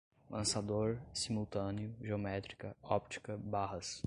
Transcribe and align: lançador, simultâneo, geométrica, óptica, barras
lançador, 0.31 0.99
simultâneo, 1.13 1.93
geométrica, 2.01 2.75
óptica, 2.81 3.37
barras 3.37 3.99